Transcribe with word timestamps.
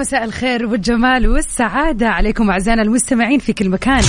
مساء 0.00 0.24
الخير 0.24 0.66
والجمال 0.66 1.28
والسعادة. 1.28 2.08
عليكم 2.08 2.50
أعزائنا 2.50 2.82
المستمعين 2.82 3.38
في 3.38 3.52
كل 3.52 3.68
مكان. 3.68 4.02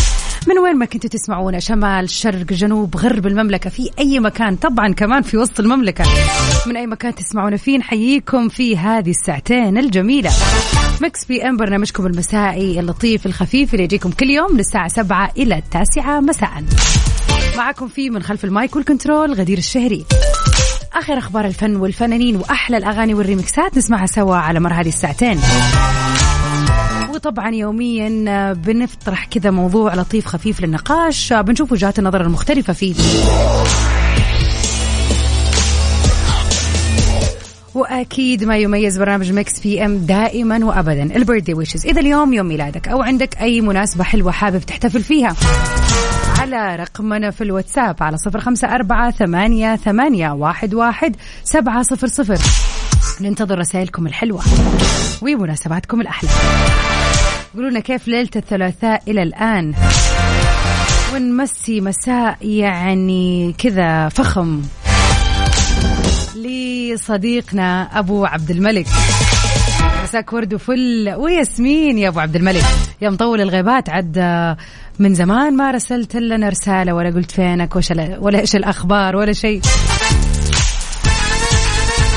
من 0.47 0.59
وين 0.59 0.75
ما 0.75 0.85
كنتوا 0.85 1.09
تسمعونا 1.09 1.59
شمال 1.59 2.09
شرق 2.09 2.45
جنوب 2.45 2.97
غرب 2.97 3.27
المملكة 3.27 3.69
في 3.69 3.89
أي 3.99 4.19
مكان 4.19 4.55
طبعا 4.55 4.93
كمان 4.93 5.21
في 5.21 5.37
وسط 5.37 5.59
المملكة. 5.59 6.03
من 6.67 6.77
أي 6.77 6.87
مكان 6.87 7.15
تسمعونا 7.15 7.57
فيه 7.57 7.77
نحييكم 7.77 8.49
في 8.49 8.77
هذه 8.77 9.09
الساعتين 9.09 9.77
الجميلة. 9.77 10.31
Mix 11.01 11.25
PM 11.25 11.57
برنامجكم 11.57 12.05
المسائي 12.05 12.79
اللطيف 12.79 13.25
الخفيف 13.25 13.73
اللي 13.73 13.83
يجيكم 13.83 14.11
كل 14.11 14.29
يوم 14.29 14.53
من 14.53 14.59
الساعة 14.59 14.87
7 14.87 15.31
إلى 15.37 15.57
التاسعة 15.57 16.19
مساء. 16.19 16.63
معكم 17.57 17.87
فيه 17.87 18.09
من 18.09 18.23
خلف 18.23 18.45
ال 18.45 18.53
mic 18.53 18.75
وال 18.75 18.88
control 18.88 19.33
غدير 19.33 19.57
الشهري. 19.57 20.05
آخر 20.93 21.17
أخبار 21.17 21.45
الفن 21.45 21.75
والفنانين 21.75 22.35
وأحلى 22.35 22.77
الأغاني 22.77 23.13
والريمكسات 23.13 23.77
نسمعها 23.77 24.05
سوا 24.05 24.35
على 24.35 24.59
مر 24.59 24.73
هذه 24.73 24.87
الساعتين. 24.87 25.39
وطبعا 27.13 27.49
يوميا 27.49 28.53
بنطرح 28.53 29.25
كذا 29.25 29.51
موضوع 29.51 29.95
لطيف 29.95 30.25
خفيف 30.25 30.61
للنقاش 30.61 31.33
بنشوف 31.33 31.71
وجهات 31.71 31.99
النظر 31.99 32.21
المختلفة 32.21 32.73
فيه. 32.73 32.95
وأكيد 37.75 38.43
ما 38.43 38.57
يميز 38.57 38.99
برنامج 38.99 39.31
Mix 39.31 39.59
PM 39.59 39.97
دائما 39.97 40.65
وابدا 40.65 41.03
ال 41.03 41.09
birthday 41.09 41.53
wishes. 41.53 41.85
إذا 41.85 42.01
اليوم 42.01 42.33
يوم 42.33 42.45
ميلادك 42.45 42.87
أو 42.87 43.01
عندك 43.01 43.41
أي 43.41 43.61
مناسبة 43.61 44.03
حلوة 44.03 44.31
حابب 44.31 44.59
تحتفل 44.59 45.03
فيها. 45.03 45.35
على 46.41 46.75
رقمنا 46.75 47.31
في 47.31 47.43
الواتساب 47.43 48.03
على 48.03 48.17
صفر 48.17 48.39
خمسة 48.39 48.75
أربعة 48.75 49.11
ثمانية, 49.11 49.75
ثمانية 49.75 50.31
واحد, 50.31 50.73
واحد 50.73 51.15
سبعة 51.43 51.83
صفر 51.83 52.07
صفر. 52.07 52.37
ننتظر 53.21 53.59
رسائلكم 53.59 54.07
الحلوة 54.07 54.41
ومناسباتكم 55.21 56.01
الأحلى. 56.01 56.29
قولوا 57.53 57.69
لنا 57.69 57.79
كيف 57.79 58.07
ليلة 58.07 58.29
الثلاثاء 58.35 59.03
إلى 59.07 59.23
الآن؟ 59.23 59.73
ونمسي 61.13 61.81
مساء 61.81 62.37
يعني 62.41 63.55
كذا 63.57 64.09
فخم 64.09 64.61
لصديقنا 66.35 67.99
أبو 67.99 68.25
عبد 68.25 68.51
الملك. 68.51 68.87
مساك 70.03 70.33
ورد 70.33 70.53
وفل. 70.53 71.13
وياسمين 71.17 71.97
يا 71.97 72.09
أبو 72.09 72.19
عبد 72.19 72.35
الملك. 72.35 72.63
يا 73.01 73.09
مطول 73.09 73.41
الغيبات 73.41 73.89
عد 73.89 74.19
من 74.99 75.13
زمان 75.13 75.57
ما 75.57 75.71
رسلت 75.71 76.15
لنا 76.15 76.49
رسالة 76.49 76.93
ولا 76.93 77.09
قلت 77.09 77.31
فينك 77.31 77.75
ولا 78.19 78.39
إيش 78.39 78.55
الأخبار 78.55 79.15
ولا 79.15 79.33
شيء. 79.33 79.61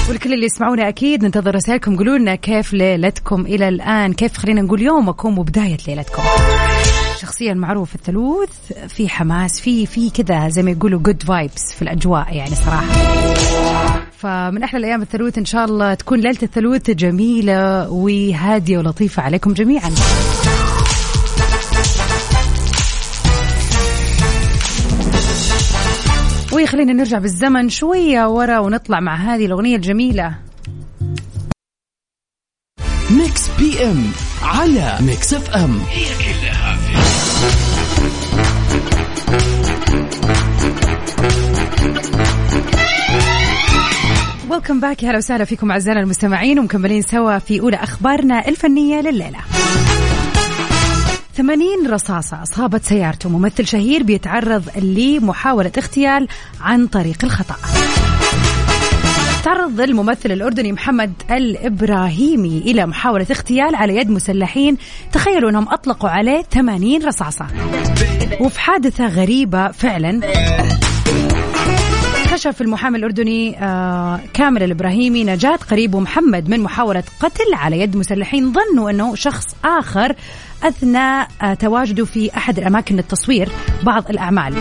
والكل 0.09 0.33
اللي 0.33 0.47
يسمعونا 0.47 0.89
أكيد 0.89 1.25
ننتظر 1.25 1.55
رسائلكم. 1.55 1.97
قولوا 1.97 2.19
لنا 2.19 2.35
كيف 2.35 2.73
ليلتكم 2.73 3.41
إلى 3.41 3.69
الآن؟ 3.69 4.13
كيف 4.13 4.39
خلينا 4.39 4.63
نقول 4.63 4.83
يومكم 4.83 5.39
وبداية 5.39 5.79
ليلتكم؟ 5.89 6.23
شخصيا 7.21 7.55
معروف 7.55 7.95
الثلوث 7.95 8.73
في 8.89 9.09
حماس 9.09 9.61
في 9.61 9.87
في 9.87 10.11
كذا 10.11 10.49
زي 10.49 10.63
ما 10.63 10.71
يقولوا 10.71 11.01
good 11.01 11.23
vibes 11.23 11.75
في 11.75 11.83
الأجواء 11.83 12.37
يعني 12.37 12.55
صراحة. 12.55 14.04
فمن 14.25 14.63
أحلى 14.63 14.79
الأيام 14.79 15.03
الثلوث 15.03 15.39
إن 15.39 15.45
شاء 15.45 15.65
الله 15.65 15.95
تكون 15.95 16.21
ليلة 16.21 16.39
الثلوث 16.43 16.91
جميلة 16.91 17.91
وهادية 17.91 18.79
ولطيفة 18.79 19.23
عليكم 19.23 19.53
جميعا. 19.53 19.91
وخلينا 26.53 26.93
نرجع 26.93 27.19
بالزمن 27.19 27.69
شوية 27.69 28.29
ورا 28.29 28.59
ونطلع 28.59 29.01
مع 29.01 29.17
هذه 29.17 29.47
الأغنية 29.47 29.77
الجميلة. 29.77 30.35
Mix 33.11 33.49
PM 33.59 34.05
على 34.43 34.99
Mix 35.01 35.35
FM. 35.35 35.81
هي 35.91 36.05
كلها 36.05 36.77
في 36.77 36.95
welcome 44.65 44.81
back 44.81 45.03
يا 45.03 45.11
هلا 45.11 45.19
وسهلا 45.19 45.45
فيكم 45.45 45.71
أعزائنا 45.71 46.01
المستمعين 46.01 46.59
ومكملين 46.59 47.03
سوا 47.03 47.39
في 47.39 47.61
أولى 47.61 47.77
أخبارنا 47.77 48.49
الفنية 48.49 49.01
لليلة. 49.01 49.39
80 51.37 51.87
رصاصة 51.87 52.43
أصابت 52.43 52.85
سيارته. 52.85 53.29
ممثل 53.29 53.67
شهير 53.67 54.03
بيتعرض 54.03 54.69
لمحاولة 54.79 55.73
اغتيال 55.79 56.29
عن 56.61 56.87
طريق 56.87 57.25
الخطأ. 57.25 57.57
تعرض 59.45 59.81
الممثل 59.81 60.33
الأردني 60.33 60.73
محمد 60.73 61.13
الإبراهيمي 61.31 62.59
إلى 62.59 62.87
محاولة 62.87 63.27
اغتيال 63.31 63.75
على 63.75 63.97
يد 63.97 64.11
مسلحين 64.11 64.77
تخيلوا 65.13 65.51
أنهم 65.51 65.69
أطلقوا 65.69 66.11
عليه 66.11 66.43
80 66.43 67.05
رصاصة. 67.07 67.47
وفي 68.41 68.61
حادثة 68.61 69.07
غريبة 69.07 69.69
فعلا. 69.69 70.21
كشف 72.45 72.63
المحامي 72.63 72.99
الأردني 72.99 73.59
آه 73.65 74.21
كامل 74.35 74.63
الإبراهيمي 74.63 75.25
نجاة 75.25 75.57
قريبه 75.57 76.01
محمد 76.01 76.49
من 76.49 76.61
محاولة 76.61 77.03
قتل 77.21 77.55
على 77.55 77.81
يد 77.81 77.97
مسلحين 77.97 78.53
ظنوا 78.53 78.91
أنه 78.91 79.15
شخص 79.15 79.45
آخر 79.65 80.15
أثناء 80.63 81.29
آه 81.43 81.55
تواجده 81.55 82.05
في 82.05 82.37
أحد 82.37 82.59
الأماكن 82.59 82.97
للتصوير 82.97 83.49
بعض 83.83 84.11
الأعمال. 84.11 84.55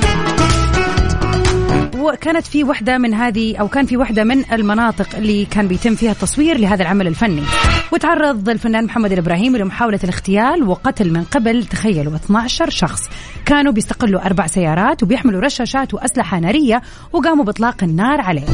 وكانت 1.99 2.47
في 2.47 2.63
وحدة 2.63 2.97
من 2.97 3.13
هذه 3.13 3.57
أو 3.57 3.67
كان 3.67 3.85
في 3.85 3.97
وحدة 3.97 4.23
من 4.23 4.51
المناطق 4.51 5.15
اللي 5.15 5.45
كان 5.45 5.67
بيتم 5.67 5.95
فيها 5.95 6.11
التصوير 6.11 6.57
لهذا 6.57 6.81
العمل 6.81 7.07
الفني. 7.07 7.43
وتعرض 7.91 8.49
الفنان 8.49 8.85
محمد 8.85 9.11
الإبراهيمي 9.11 9.59
لمحاولة 9.59 9.99
الاغتيال 10.03 10.63
وقتل 10.63 11.13
من 11.13 11.23
قبل 11.23 11.65
تخيلوا 11.65 12.15
12 12.15 12.69
شخص. 12.69 13.09
كانوا 13.45 13.71
بيستقلوا 13.71 14.25
أربع 14.25 14.47
سيارات 14.47 15.03
وبيحملوا 15.03 15.41
رشاشات 15.41 15.93
وأسلحة 15.93 16.39
نارية 16.39 16.81
وقاموا 17.13 17.45
بإطلاق 17.45 17.83
النار 17.83 18.21
عليه. 18.21 18.45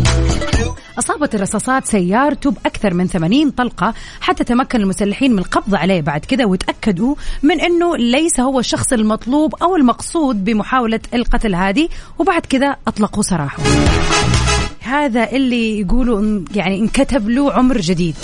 أصابت 1.00 1.36
الرصاصات 1.36 1.86
سيارته 1.86 2.52
بأكثر 2.52 2.94
من 2.94 3.08
80 3.08 3.52
طلقة 3.52 3.94
حتى 4.22 4.44
تمكن 4.44 4.82
المسلحين 4.82 5.32
من 5.32 5.40
القبض 5.40 5.76
عليه 5.76 6.02
بعد 6.02 6.26
كده 6.26 6.46
وتأكدوا 6.46 7.16
من 7.44 7.62
أنه 7.62 7.98
ليس 7.98 8.40
هو 8.40 8.60
الشخص 8.60 8.94
المطلوب 8.94 9.56
أو 9.56 9.76
المقصود 9.76 10.44
بمحاولة 10.44 11.00
القتل 11.14 11.56
هذه 11.56 11.90
وبعد 12.20 12.46
كده 12.46 12.78
أطلقوا 12.88 13.24
سراحه. 13.24 13.64
هذا 14.82 15.32
اللي 15.32 15.80
يقولوا 15.80 16.42
يعني 16.56 16.80
انكتب 16.80 17.30
له 17.30 17.54
عمر 17.54 17.78
جديد. 17.78 18.16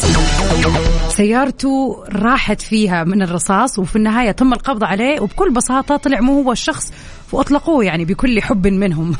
سيارته 1.09 2.03
راحت 2.09 2.61
فيها 2.61 3.03
من 3.03 3.21
الرصاص 3.21 3.79
وفي 3.79 3.95
النهاية 3.95 4.31
تم 4.31 4.53
القبض 4.53 4.83
عليه 4.83 5.19
وبكل 5.19 5.53
بساطة 5.53 5.97
طلع 5.97 6.19
مو 6.19 6.41
هو 6.41 6.51
الشخص 6.51 6.93
وأطلقوه 7.31 7.85
يعني 7.85 8.05
بكل 8.05 8.41
حب 8.41 8.67
منهم. 8.67 9.15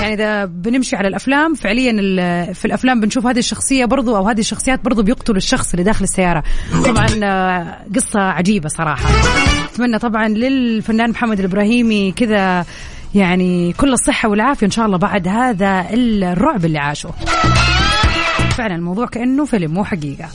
يعني 0.00 0.14
إذا 0.14 0.44
بنمشي 0.44 0.96
على 0.96 1.08
الأفلام 1.08 1.54
فعليا 1.54 1.92
في 2.52 2.64
الأفلام 2.64 3.00
بنشوف 3.00 3.26
هذه 3.26 3.38
الشخصية 3.38 3.84
برضو 3.84 4.16
أو 4.16 4.28
هذه 4.28 4.40
الشخصيات 4.40 4.84
برضو 4.84 5.02
بيقتلوا 5.02 5.38
الشخص 5.38 5.70
اللي 5.70 5.82
داخل 5.82 6.04
السيارة. 6.04 6.42
طبعا 6.84 7.06
قصة 7.96 8.20
عجيبة 8.20 8.68
صراحة. 8.68 9.10
أتمنى 9.74 9.98
طبعا 9.98 10.28
للفنان 10.28 11.10
محمد 11.10 11.38
الإبراهيمي 11.38 12.12
كذا 12.12 12.64
يعني 13.14 13.72
كل 13.72 13.92
الصحة 13.92 14.28
والعافية 14.28 14.66
إن 14.66 14.70
شاء 14.70 14.86
الله 14.86 14.98
بعد 14.98 15.28
هذا 15.28 15.86
الرعب 15.92 16.64
اللي 16.64 16.78
عاشه 16.78 17.10
فعلا 18.56 18.74
الموضوع 18.74 19.06
كأنه 19.06 19.44
فيلم 19.44 19.74
مو 19.74 19.84
حقيقة. 19.84 20.28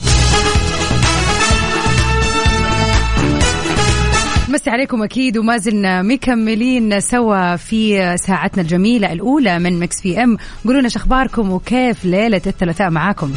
مسي 4.48 4.70
عليكم 4.70 5.02
أكيد 5.02 5.38
وما 5.38 5.56
زلنا 5.58 6.02
مكملين 6.02 7.00
سوا 7.00 7.56
في 7.56 8.16
ساعتنا 8.16 8.62
الجميلة 8.62 9.12
الأولى 9.12 9.58
من 9.58 9.78
مكس 9.78 10.00
في 10.00 10.22
إم. 10.22 10.36
قولوا 10.64 10.80
لنا 10.80 10.88
أخباركم 10.96 11.50
وكيف 11.50 12.04
ليلة 12.04 12.42
الثلاثاء 12.46 12.90
معاكم. 12.90 13.32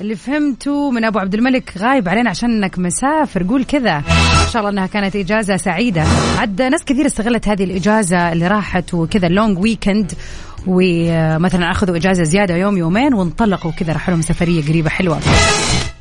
اللي 0.00 0.16
فهمته 0.16 0.90
من 0.90 1.04
أبو 1.04 1.18
عبد 1.18 1.34
الملك 1.34 1.72
غايب 1.78 2.08
علينا 2.08 2.30
عشان 2.30 2.50
انك 2.50 2.78
مسافر. 2.78 3.42
قول 3.42 3.64
كذا. 3.64 3.96
إن 3.96 4.50
شاء 4.52 4.60
الله 4.60 4.70
إنها 4.70 4.86
كانت 4.86 5.16
إجازة 5.16 5.56
سعيدة. 5.56 6.04
عد 6.38 6.62
ناس 6.62 6.84
كثير 6.84 7.06
استغلت 7.06 7.48
هذه 7.48 7.64
الإجازة 7.64 8.32
اللي 8.32 8.48
راحت 8.48 8.94
وكذا 8.94 9.26
اللونج 9.26 9.58
ويكند 9.58 10.12
ومثلا 10.66 11.70
أخذوا 11.70 11.96
إجازة 11.96 12.22
زيادة 12.24 12.56
يوم 12.56 12.76
يومين 12.76 13.14
وانطلقوا 13.14 13.70
كذا 13.70 13.92
راحوا 13.92 14.14
لهم 14.14 14.22
سفرية 14.22 14.62
قريبة 14.62 14.90
حلوة. 14.90 15.20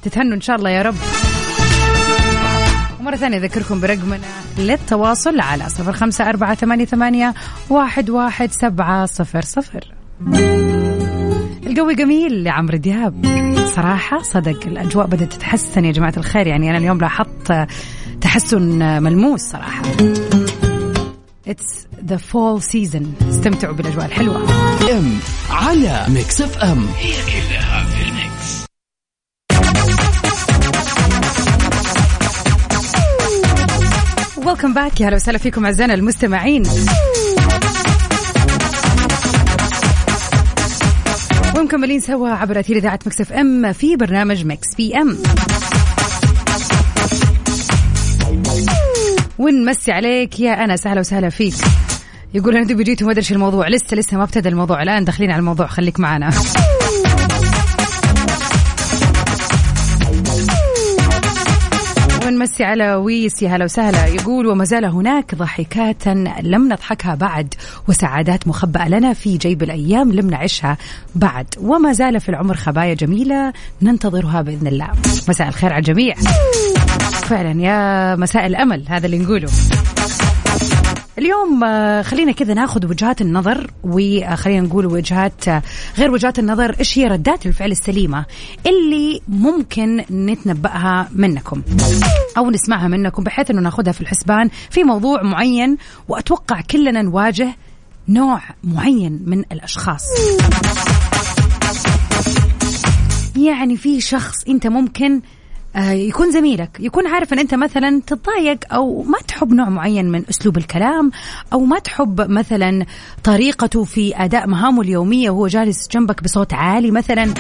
تتهنوا 0.04 0.36
إن 0.36 0.42
شاء 0.42 0.56
الله 0.56 0.70
يا 0.70 0.82
رب. 0.82 0.96
مرة 3.02 3.16
ثانية 3.16 3.38
أذكركم 3.38 3.82
برقمنا 3.82 4.20
للتواصل 4.58 5.40
على 5.40 5.70
صفر 5.70 5.94
خمسة 5.94 6.30
أربعة 6.30 6.56
ثمانية 6.86 7.34
واحد, 7.70 8.10
واحد 8.10 8.52
سبعة 8.52 9.06
صفر 9.06 9.42
صفر. 9.42 9.94
القوي 11.68 11.96
جميل 11.96 12.44
لعمرو 12.44 12.78
دياب. 12.78 13.25
صراحة 13.75 14.22
صدق 14.22 14.66
الأجواء 14.66 15.08
بدأت 15.08 15.34
تتحسن 15.34 15.86
يا 15.86 15.92
جماعة 15.92 16.14
الخير. 16.18 16.48
يعني 16.48 16.69
أنا 16.69 16.78
اليوم 16.78 16.98
لاحظت 16.98 17.68
تحسن 18.22 18.62
ملموس 19.04 19.42
صراحة. 19.42 19.84
It's 21.50 21.88
the 22.10 22.18
fall 22.18 22.62
season. 22.62 23.28
استمتعوا 23.30 23.74
بالأجواء 23.74 24.06
الحلوة. 24.06 24.38
M 24.92 25.19
على 25.50 26.06
Mix 26.10 26.42
FM 26.42 26.88
هي 26.98 27.14
كلها 27.14 27.84
في 27.84 28.10
ال 28.10 28.21
mix. 28.21 28.68
Welcome 34.48 34.74
back 34.74 35.02
يا 35.02 35.08
هلا 35.08 35.16
وسهلا 35.16 35.38
فيكم 35.38 35.66
أعزائنا 35.66 35.94
المستمعين. 35.94 36.64
ومكملين 41.68 42.00
سوا 42.00 42.30
عبر 42.30 42.60
أثير 42.60 42.78
إذاعة 42.78 43.00
Mix 43.06 43.22
FM 43.22 43.74
في 43.74 43.96
برنامج 43.96 44.46
Mix 44.46 44.75
PM. 44.78 45.18
ونمسي 49.38 49.92
عليك 49.92 50.40
يا 50.40 50.64
انس 50.64 50.88
أهلا 50.88 51.00
وسهلا 51.00 51.30
فيك. 51.30 51.54
يقول 52.34 52.58
أنا 52.58 52.66
دوبي 52.66 52.84
جيت 52.84 53.02
وما 53.02 53.12
أدري 53.12 53.25
الموضوع. 53.31 53.68
لسه 53.68 53.98
لسه 53.98 54.18
ما 54.18 54.24
ابتدى 54.24 54.50
الموضوع. 54.50 54.84
الآن 54.84 55.06
داخلين 55.06 55.31
على 55.31 55.40
الموضوع. 55.40 55.68
خليك 55.68 56.00
معنا. 56.00 56.30
ونمسي 62.38 62.63
على 62.63 62.95
ويس 62.95 63.42
يا 63.42 63.50
هلا 63.50 63.66
وسهلا. 63.66 64.06
يقول 64.06 64.48
وما 64.48 64.63
زال 64.63 64.86
هناك 64.86 65.36
ضحكات 65.36 66.07
لم 66.42 66.74
نضحكها 66.74 67.16
بعد 67.16 67.54
وسعادات 67.88 68.48
مخبأة 68.48 68.89
لنا 68.89 69.13
في 69.13 69.38
جيب 69.38 69.63
الأيام 69.63 70.13
لم 70.13 70.30
نعيشها 70.30 70.78
بعد. 71.16 71.45
وما 71.62 71.94
زال 71.94 72.19
في 72.19 72.30
العمر 72.30 72.56
خبايا 72.56 72.94
جميلة 72.94 73.54
ننتظرها 73.81 74.42
بإذن 74.42 74.68
الله. 74.68 74.89
مساء 75.30 75.48
الخير 75.48 75.74
على 75.74 75.80
الجميع. 75.80 76.16
فعلا 77.13 77.62
يا 77.62 78.16
مساء 78.16 78.45
الأمل 78.45 78.83
هذا 78.88 79.06
اللي 79.06 79.19
نقوله. 79.19 79.50
اليوم 81.18 81.64
آه، 81.64 82.02
خلينا 82.02 82.31
كذا 82.31 82.54
ناخذ 82.54 82.86
وجهات 82.86 83.22
النظر 83.22 83.72
وخلينا 83.84 84.68
نقول 84.68 84.86
وجهات 84.86 85.48
آه، 85.48 85.62
غير 85.98 86.12
وجهات 86.12 86.40
النظر 86.40 86.75
إيش 86.80 86.98
هي 86.98 87.08
ردات 87.08 87.46
الفعل 87.46 87.72
السليمة 87.72 88.25
اللي 88.66 89.22
ممكن 89.28 90.04
نتنبأها 90.12 91.10
منكم؟ 91.16 91.62
أو 92.38 92.52
نسمعها 92.52 92.88
منكم 92.88 93.24
بحيث 93.24 93.52
إنه 93.52 93.62
ناخذها 93.62 93.92
في 93.92 94.02
الحسبان 94.02 94.50
في 94.69 94.84
موضوع 94.84 95.24
معين 95.24 95.78
وأتوقع 96.08 96.62
كلنا 96.62 97.02
نواجه 97.02 97.56
نوع 98.10 98.42
معين 98.64 99.24
من 99.25 99.40
الأشخاص. 99.52 100.04
يعني 103.36 103.78
في 103.78 104.02
شخص 104.02 104.36
أنت 104.50 104.68
ممكن 104.68 105.22
يكون 105.78 106.32
زميلك 106.32 106.70
يكون 106.80 107.08
عارف 107.08 107.34
إن 107.34 107.40
أنت 107.40 107.56
مثلا 107.56 108.02
تتضايق 108.08 108.74
أو 108.74 109.04
ما 109.04 109.18
تحب 109.28 109.54
نوع 109.54 109.70
معين 109.70 110.06
من 110.12 110.24
أسلوب 110.30 110.58
الكلام 110.58 111.12
أو 111.54 111.60
ما 111.60 111.80
تحب 111.80 112.32
مثلا 112.32 112.86
طريقته 113.24 113.84
في 113.84 114.14
أداء 114.16 114.48
مهامه 114.48 114.82
اليومية 114.82 115.30
وهو 115.30 115.48
جالس 115.48 115.88
جنبك 115.92 116.24
بصوت 116.24 116.54
عالي 116.54 116.92
مثلا. 116.92 117.34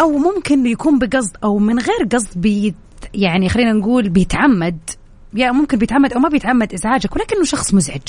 أو 0.00 0.18
ممكن 0.18 0.66
يكون 0.66 0.98
بقصد 0.98 1.36
أو 1.44 1.58
من 1.58 1.78
غير 1.78 2.08
قصد 2.12 2.40
بيت 2.40 2.74
يعني 3.14 3.48
خلينا 3.48 3.72
نقول 3.72 4.08
بيتعمد. 4.08 4.78
يا 5.34 5.52
ممكن 5.52 5.78
بيتعمد 5.78 6.12
أو 6.12 6.20
ما 6.20 6.28
بيتعمد 6.28 6.72
إزعاجك 6.72 7.16
ولكنه 7.16 7.44
شخص 7.44 7.74
مزعج. 7.74 8.02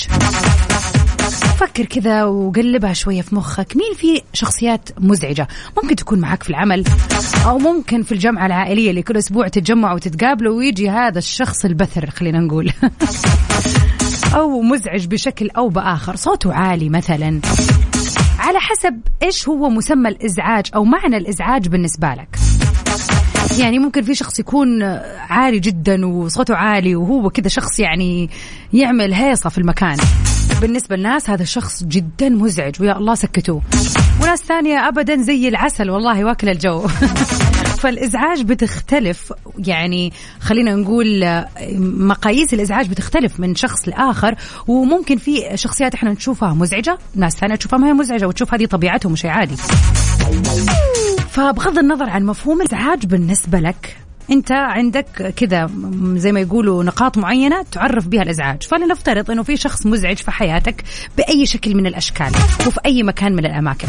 فكر 1.56 1.84
كذا 1.84 2.24
وقلبها 2.24 2.92
شوية 2.92 3.22
في 3.22 3.34
مخك. 3.34 3.76
مين 3.76 3.94
في 3.94 4.22
شخصيات 4.32 4.88
مزعجة؟ 4.98 5.48
ممكن 5.82 5.96
تكون 5.96 6.18
معك 6.18 6.42
في 6.42 6.50
العمل 6.50 6.84
أو 7.46 7.58
ممكن 7.58 8.02
في 8.02 8.12
الجمعة 8.12 8.46
العائلية 8.46 8.90
اللي 8.90 9.02
كل 9.02 9.16
أسبوع 9.16 9.48
تتجمعوا 9.48 9.94
وتتقابلوا 9.94 10.56
ويجي 10.56 10.90
هذا 10.90 11.18
الشخص 11.18 11.64
البثر 11.64 12.10
خلينا 12.10 12.38
نقول. 12.38 12.72
أو 14.34 14.62
مزعج 14.62 15.06
بشكل 15.06 15.50
أو 15.50 15.68
بآخر. 15.68 16.16
صوته 16.16 16.54
عالي 16.54 16.88
مثلا. 16.88 17.40
على 18.38 18.58
حسب 18.58 19.00
إيش 19.22 19.48
هو 19.48 19.68
مسمى 19.68 20.08
الإزعاج 20.08 20.66
أو 20.74 20.84
معنى 20.84 21.16
الإزعاج 21.16 21.68
بالنسبة 21.68 22.08
لك. 22.08 22.36
يعني 23.58 23.78
ممكن 23.78 24.02
في 24.02 24.14
شخص 24.14 24.38
يكون 24.38 24.82
عالي 25.30 25.58
جدا 25.58 26.06
وصوته 26.06 26.54
عالي 26.56 26.96
وهو 26.96 27.30
كذا 27.30 27.48
شخص 27.48 27.80
يعني 27.80 28.30
يعمل 28.72 29.14
هيصة 29.14 29.50
في 29.50 29.58
المكان. 29.58 29.96
بالنسبة 30.60 30.96
للناس 30.96 31.30
هذا 31.30 31.42
الشخص 31.42 31.84
جدا 31.84 32.28
مزعج 32.28 32.82
ويا 32.82 32.96
الله 32.96 33.14
سكتوه. 33.14 33.62
وناس 34.22 34.38
ثانية 34.38 34.88
أبدا 34.88 35.16
زي 35.16 35.48
العسل 35.48 35.90
والله 35.90 36.24
واكل 36.24 36.48
الجو. 36.48 36.86
فالإزعاج 37.82 38.42
بتختلف. 38.42 39.32
يعني 39.58 40.12
خلينا 40.40 40.74
نقول 40.74 41.24
مقاييس 41.80 42.54
الإزعاج 42.54 42.88
بتختلف 42.88 43.40
من 43.40 43.54
شخص 43.54 43.88
لآخر 43.88 44.34
وممكن 44.66 45.16
في 45.16 45.50
شخصيات 45.54 45.94
إحنا 45.94 46.12
نشوفها 46.12 46.54
مزعجة 46.54 46.98
ناس 47.14 47.36
ثانية 47.36 47.54
تشوفها 47.54 47.78
ما 47.78 47.88
هي 47.88 47.92
مزعجة 47.92 48.28
وتشوف 48.28 48.54
هذه 48.54 48.66
طبيعتهم 48.66 49.16
شيء 49.16 49.30
عادي. 49.30 49.56
فبغض 51.30 51.78
النظر 51.78 52.10
عن 52.10 52.24
مفهوم 52.24 52.62
الإزعاج 52.62 53.06
بالنسبة 53.06 53.58
لك 53.58 54.05
انت 54.30 54.52
عندك 54.52 55.34
كذا 55.36 55.70
زي 56.14 56.32
ما 56.32 56.40
يقولوا 56.40 56.84
نقاط 56.84 57.18
معينة 57.18 57.62
تعرف 57.72 58.06
بها 58.08 58.22
الأزعاج. 58.22 58.62
فلنفترض 58.62 59.30
إنه 59.30 59.42
في 59.42 59.56
شخص 59.56 59.86
مزعج 59.86 60.16
في 60.16 60.30
حياتك 60.30 60.84
بأي 61.16 61.46
شكل 61.46 61.74
من 61.74 61.86
الأشكال 61.86 62.32
وفي 62.66 62.80
أي 62.86 63.02
مكان 63.02 63.32
من 63.32 63.46
الأماكن. 63.46 63.88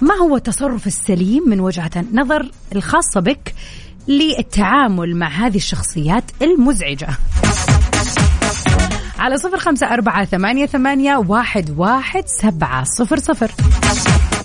ما 0.00 0.14
هو 0.14 0.36
التصرف 0.36 0.86
السليم 0.86 1.48
من 1.48 1.60
وجهة 1.60 2.04
نظر 2.12 2.50
الخاصة 2.74 3.20
بك 3.20 3.54
للتعامل 4.08 5.16
مع 5.16 5.28
هذه 5.28 5.56
الشخصيات 5.56 6.24
المزعجة؟ 6.42 7.08
على 9.18 9.36
صفر 9.36 9.58
خمسة 9.58 9.86
أربعة 9.86 10.24
ثمانية, 10.24 10.66
ثمانية 10.66 11.16
واحد, 11.16 11.70
واحد 11.76 12.24
سبعة 12.26 12.84
صفر 12.84 13.18
صفر. 13.18 13.50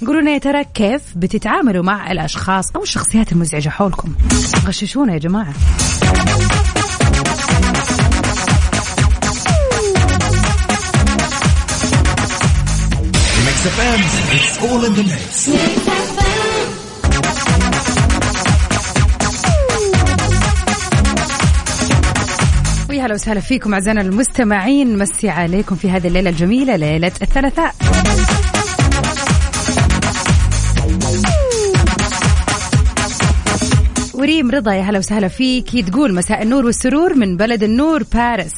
قولوا 0.08 0.22
لنا 0.22 0.32
يا 0.32 0.38
ترى 0.38 0.64
كيف 0.64 1.02
بتتعاملوا 1.16 1.84
مع 1.84 2.12
الأشخاص 2.12 2.66
أو 2.76 2.84
الشخصيات 2.84 3.32
المزعجة 3.32 3.70
حولكم؟ 3.70 4.14
غششونا 4.66 5.14
يا 5.14 5.20
mix. 5.20 5.54
ويا 22.90 23.06
هلا 23.06 23.14
وسهلا 23.14 23.40
فيكم 23.40 23.74
أعزائنا 23.74 24.02
المستمعين. 24.02 24.98
مسي 24.98 25.30
عليكم 25.30 25.76
في 25.76 25.90
هذه 25.90 26.08
الليلة 26.08 26.30
الجميلة 26.30 26.76
ليلة 26.76 27.12
الثلاثاء. 27.22 27.76
وريم 34.22 34.52
رضا 34.52 34.74
يا 34.74 34.82
هلا 34.82 35.00
وسهلا 35.00 35.28
فيك. 35.28 35.86
تقول 35.90 36.14
مساء 36.14 36.44
النور 36.44 36.66
والسرور 36.66 37.14
من 37.14 37.38
بلد 37.38 37.64
النور 37.64 38.04
باريس. 38.14 38.54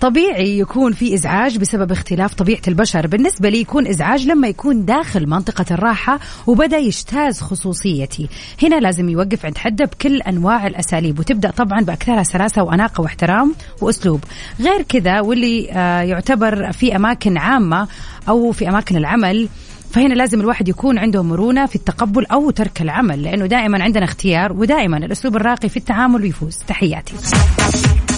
طبيعي 0.00 0.58
يكون 0.58 0.92
في 0.92 1.14
إزعاج 1.14 1.58
بسبب 1.58 1.92
اختلاف 1.92 2.34
طبيعة 2.34 2.60
البشر. 2.68 3.06
بالنسبة 3.06 3.48
لي 3.48 3.60
يكون 3.60 3.86
إزعاج 3.86 4.26
لما 4.26 4.48
يكون 4.48 4.84
داخل 4.84 5.26
منطقة 5.26 5.64
الراحة 5.70 6.20
وبدأ 6.46 6.78
يجتاز 6.78 7.40
خصوصيتي. 7.40 8.28
هنا 8.62 8.80
لازم 8.80 9.08
يوقف 9.08 9.46
عند 9.46 9.58
حدة 9.58 9.84
بكل 9.84 10.22
أنواع 10.22 10.66
الأساليب 10.66 11.18
وتبدأ 11.18 11.50
طبعا 11.50 11.80
بأكثرها 11.80 12.22
سلاسة 12.22 12.62
وأناقة 12.62 13.00
واحترام 13.02 13.54
وأسلوب. 13.80 14.24
غير 14.60 14.82
كذا 14.82 15.20
واللي 15.20 15.72
آه، 15.72 16.02
يعتبر 16.02 16.72
في 16.72 16.96
أماكن 16.96 17.38
عامة 17.38 17.88
أو 18.28 18.52
في 18.52 18.68
أماكن 18.68 18.96
العمل 18.96 19.48
فهنا 19.96 20.14
لازم 20.14 20.40
الواحد 20.40 20.68
يكون 20.68 20.98
عنده 20.98 21.22
مرونة 21.22 21.66
في 21.66 21.76
التقبل 21.76 22.26
أو 22.26 22.50
ترك 22.50 22.82
العمل 22.82 23.22
لأنه 23.22 23.46
دائما 23.46 23.82
عندنا 23.82 24.04
اختيار 24.04 24.52
ودائما 24.52 24.96
الأسلوب 24.96 25.36
الراقي 25.36 25.68
في 25.68 25.76
التعامل 25.76 26.24
يفوز 26.24 26.58
تحياتي. 26.66 27.14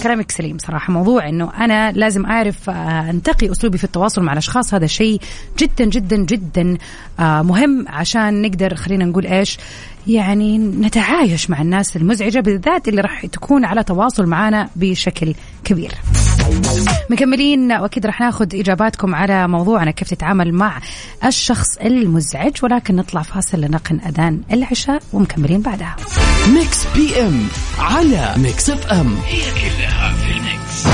كلامك 0.03 0.31
سليم 0.31 0.57
صراحة. 0.57 0.93
موضوع 0.93 1.29
إنه 1.29 1.51
أنا 1.53 1.91
لازم 1.91 2.25
أعرف 2.25 2.69
آه، 2.69 3.09
أنتقي 3.09 3.51
أسلوبي 3.51 3.77
في 3.77 3.83
التواصل 3.83 4.23
مع 4.23 4.33
الأشخاص. 4.33 4.73
هذا 4.73 4.87
شيء 4.87 5.21
جدا 5.59 5.85
جدا 5.85 6.17
جدا 6.17 6.77
آه، 7.19 7.41
مهم 7.41 7.85
عشان 7.87 8.41
نقدر 8.41 8.75
خلينا 8.75 9.05
نقول 9.05 9.25
إيش 9.25 9.57
يعني 10.07 10.57
نتعايش 10.57 11.49
مع 11.49 11.61
الناس 11.61 11.95
المزعجة 11.95 12.39
بالذات 12.39 12.87
اللي 12.87 13.01
راح 13.01 13.25
تكون 13.25 13.65
على 13.65 13.83
تواصل 13.83 14.25
معنا 14.25 14.69
بشكل 14.75 15.33
كبير. 15.63 15.91
مكملين 17.09 17.71
واكيد 17.71 18.05
راح 18.05 18.21
ناخذ 18.21 18.55
إجاباتكم 18.55 19.15
على 19.15 19.47
موضوعنا 19.47 19.91
كيف 19.91 20.09
تتعامل 20.09 20.53
مع 20.53 20.81
الشخص 21.25 21.77
المزعج. 21.77 22.53
ولكن 22.63 22.95
نطلع 22.95 23.21
فاصل 23.21 23.61
لنقل 23.61 23.99
أذان 24.07 24.41
العشاء 24.53 25.01
ومكملين 25.13 25.61
بعدها. 25.61 25.95
Mix 26.53 26.87
PM 26.95 27.47
على 27.79 28.33
Mix 28.37 28.69
FM 28.69 29.15
هي 29.25 29.41
كلها 29.41 30.13
في 30.13 30.31
ال 30.31 30.42
mix. 30.42 30.85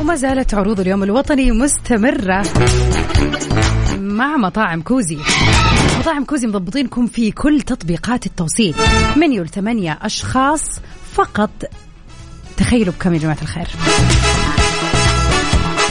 وما 0.00 0.14
زالت 0.14 0.54
عروض 0.54 0.80
اليوم 0.80 1.02
الوطني 1.02 1.52
مستمرة 1.52 2.42
مع 3.98 4.36
مطاعم 4.36 4.82
كوزي. 4.82 5.18
مطاعم 5.98 6.24
كوزي 6.24 6.46
مضبطينكم 6.46 7.06
في 7.06 7.30
كل 7.30 7.60
تطبيقات 7.60 8.26
التوصيل. 8.26 8.74
منيو 9.16 9.42
لثمانية 9.42 9.98
أشخاص 10.02 10.62
فقط 11.12 11.50
تخيلوا 12.56 12.92
بكم 12.92 13.14
يا 13.14 13.18
جماعة 13.18 13.38
الخير. 13.42 13.66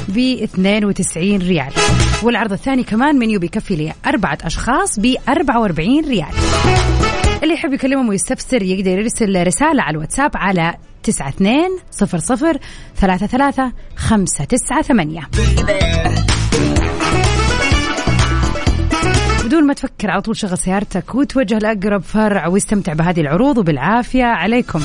ب 0.07 0.17
92 0.43 1.37
ريال. 1.41 1.71
والعرض 2.23 2.51
الثاني 2.51 2.83
كمان 2.83 3.15
منيو 3.15 3.39
بيكفي 3.39 3.75
لي 3.75 3.93
أربعة 4.05 4.37
أشخاص 4.43 4.99
ب 4.99 5.15
44 5.29 6.05
ريال. 6.05 6.33
اللي 7.43 7.53
يحب 7.53 7.73
يكلمهم 7.73 8.09
ويستفسر 8.09 8.63
يقدر 8.63 8.91
يرسل 8.91 9.47
رسالة 9.47 9.83
على 9.83 9.95
الواتساب 9.95 10.31
على 10.35 10.73
تسعة 11.03 11.29
اثنين 11.29 11.77
صفر 11.91 12.17
صفر 12.17 12.57
ثلاثة 12.97 13.27
ثلاثة 13.27 13.71
خمسة 13.95 14.43
تسعة 14.43 14.81
ثمانية. 14.81 15.21
بدون 19.45 19.67
ما 19.67 19.73
تفكر 19.73 20.11
على 20.11 20.21
طول 20.21 20.37
شغل 20.37 20.57
سيارتك 20.57 21.15
وتوجه 21.15 21.57
لأقرب 21.57 22.01
فرع 22.01 22.47
واستمتع 22.47 22.93
بهذه 22.93 23.21
العروض. 23.21 23.57
وبالعافية 23.57 24.23
عليكم. 24.23 24.81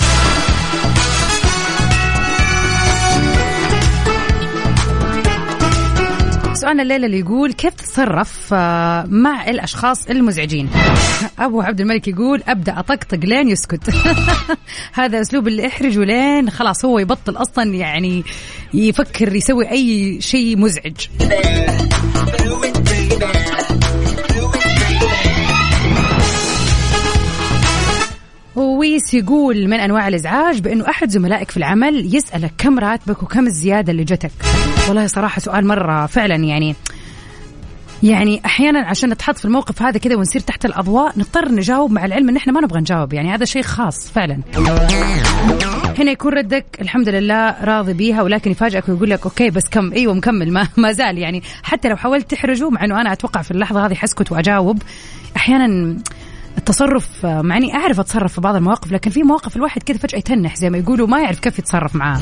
سؤالنا 6.70 6.82
الليلة 6.82 7.06
اللي 7.06 7.18
يقول 7.18 7.52
كيف 7.52 7.74
تتصرف 7.74 8.48
آه، 8.52 9.04
مع 9.08 9.50
الأشخاص 9.50 10.06
المزعجين؟ 10.06 10.68
أبو 11.38 11.60
عبد 11.60 11.80
الملك 11.80 12.08
يقول 12.08 12.42
أبدأ 12.48 12.78
أطقطق 12.78 13.18
لين 13.18 13.48
يسكت. 13.48 13.90
هذا 14.92 15.20
أسلوب 15.20 15.48
اللي 15.48 15.64
يحرج 15.64 15.98
لين 15.98 16.50
خلاص 16.50 16.84
هو 16.84 16.98
يبطل 16.98 17.36
أصلا 17.36 17.74
يعني 17.74 18.24
يفكر 18.74 19.36
يسوي 19.36 19.70
أي 19.70 20.20
شيء 20.20 20.56
مزعج. 20.56 21.06
ويس 28.80 29.14
يقول 29.14 29.68
من 29.68 29.80
أنواع 29.80 30.08
الإزعاج 30.08 30.60
بأنه 30.60 30.88
أحد 30.88 31.10
زملائك 31.10 31.50
في 31.50 31.56
العمل 31.56 32.16
يسألك 32.16 32.52
كم 32.58 32.78
راتبك 32.78 33.22
وكم 33.22 33.46
الزيادة 33.46 33.92
اللي 33.92 34.04
جتك. 34.04 34.30
والله 34.88 35.06
صراحة 35.06 35.40
سؤال 35.40 35.66
مرة 35.66 36.06
فعلا 36.06 36.34
يعني 36.34 36.74
يعني 38.02 38.40
أحيانا 38.46 38.80
عشان 38.80 39.10
نتحط 39.10 39.38
في 39.38 39.44
الموقف 39.44 39.82
هذا 39.82 39.98
كذا 39.98 40.16
ونصير 40.16 40.40
تحت 40.40 40.64
الأضواء 40.64 41.18
نضطر 41.18 41.48
نجاوب 41.52 41.92
مع 41.92 42.04
العلم 42.04 42.28
إن 42.28 42.36
إحنا 42.36 42.52
ما 42.52 42.60
نبغى 42.60 42.80
نجاوب 42.80 43.12
يعني 43.12 43.34
هذا 43.34 43.44
شيء 43.44 43.62
خاص 43.62 44.10
فعلا. 44.10 44.40
هنا 45.98 46.10
يكون 46.10 46.32
ردك 46.32 46.64
الحمد 46.80 47.08
لله 47.08 47.64
راضي 47.64 47.92
بيها 47.92 48.22
ولكن 48.22 48.50
يفاجئك 48.50 48.88
ويقول 48.88 49.10
لك 49.10 49.24
أوكي 49.24 49.50
بس 49.50 49.68
كم 49.70 49.92
أيوه 49.92 50.14
مكمل 50.14 50.52
ما, 50.52 50.68
ما 50.76 50.92
زال 50.92 51.18
يعني. 51.18 51.42
حتى 51.62 51.88
لو 51.88 51.96
حاولت 51.96 52.30
تحرجه 52.30 52.70
مع 52.70 52.84
إنه 52.84 53.00
أنا 53.00 53.12
أتوقع 53.12 53.42
في 53.42 53.50
اللحظة 53.50 53.86
هذه 53.86 53.94
حسكت 53.94 54.32
وأجاوب. 54.32 54.82
أحيانا 55.36 55.96
التصرف 56.58 57.26
مع 57.26 57.56
إني 57.56 57.74
أعرف 57.74 58.00
أتصرف 58.00 58.32
في 58.32 58.40
بعض 58.40 58.54
المواقف 58.54 58.92
لكن 58.92 59.10
في 59.10 59.22
مواقف 59.22 59.56
الواحد 59.56 59.82
كذا 59.82 59.98
فجأة 59.98 60.18
يتنح 60.18 60.56
زي 60.56 60.70
ما 60.70 60.78
يقولوا 60.78 61.06
ما 61.06 61.20
يعرف 61.20 61.40
كيف 61.40 61.58
يتصرف 61.58 61.96
معاها 61.96 62.20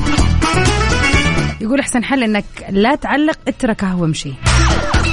يقول 1.61 1.79
أحسن 1.79 2.03
حل 2.03 2.23
إنك 2.23 2.45
لا 2.69 2.95
تعلق 2.95 3.37
اتركها 3.47 3.93
وامشي. 3.93 4.33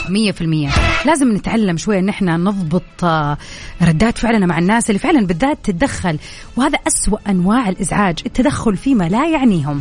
مية 0.09 0.33
في 0.33 0.41
المية. 0.41 0.69
لازم 1.07 1.33
نتعلم 1.33 1.77
شوية 1.77 1.99
إن 1.99 2.09
إحنا 2.09 2.37
نضبط 2.37 3.05
آه، 3.05 3.37
ردات 3.83 4.19
فعلنا 4.19 4.47
مع 4.47 4.59
الناس 4.59 4.91
اللي 4.91 4.99
فعلا 4.99 5.27
بالذات 5.27 5.59
تتدخل. 5.63 6.19
وهذا 6.57 6.79
أسوأ 6.87 7.19
أنواع 7.29 7.69
الإزعاج 7.69 8.19
التدخل 8.27 8.77
فيما 8.77 9.09
لا 9.09 9.29
يعنيهم. 9.29 9.81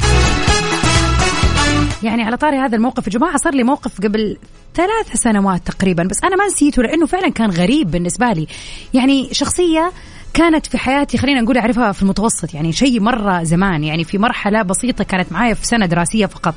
يعني 2.03 2.23
على 2.23 2.37
طاري 2.37 2.57
هذا 2.57 2.75
الموقف. 2.75 3.07
يا 3.07 3.11
جماعة 3.11 3.37
صار 3.37 3.53
لي 3.53 3.63
موقف 3.63 4.01
قبل 4.01 4.37
ثلاث 4.75 5.13
سنوات 5.13 5.61
تقريبا 5.65 6.03
بس 6.03 6.23
أنا 6.23 6.35
ما 6.35 6.45
نسيته 6.45 6.83
لأنه 6.83 7.05
فعلا 7.05 7.29
كان 7.29 7.49
غريب 7.49 7.91
بالنسبة 7.91 8.31
لي. 8.31 8.47
يعني 8.93 9.29
شخصية 9.31 9.91
كانت 10.33 10.65
في 10.65 10.77
حياتي 10.77 11.17
خلينا 11.17 11.41
نقول 11.41 11.57
أعرفها 11.57 11.91
في 11.91 12.01
المتوسط 12.01 12.53
يعني 12.53 12.71
شيء 12.71 12.99
مرة 12.99 13.43
زمان 13.43 13.83
يعني 13.83 14.03
في 14.03 14.17
مرحلة 14.17 14.61
بسيطة 14.61 15.03
كانت 15.03 15.31
معايا 15.31 15.53
في 15.53 15.65
سنة 15.65 15.85
دراسية 15.85 16.25
فقط. 16.25 16.55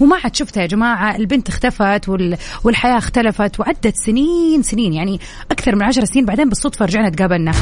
وما 0.00 0.16
عاد 0.24 0.36
شفتها 0.36 0.60
يا 0.60 0.66
جماعة 0.66 1.16
البنت 1.16 1.48
اختفت 1.48 2.08
والحياة 2.64 2.98
اختلفت 2.98 3.60
وعدت 3.60 3.94
سنين 3.96 4.62
سنين 4.62 4.92
يعني 4.92 5.20
أكثر 5.50 5.76
من 5.76 5.82
عشر 5.82 6.04
سنين. 6.04 6.24
بعدين 6.24 6.48
بالصدفة 6.48 6.84
رجعنا 6.84 7.10
تقابلنا. 7.10 7.52